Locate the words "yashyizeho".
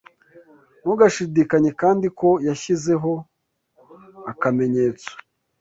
2.47-3.13